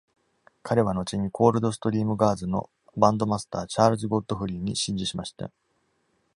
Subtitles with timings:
[0.63, 5.51] 彼は後に、コールドストリーム・ガーズのバンドマスター、チャールズ・ゴッドフリーに師事しました。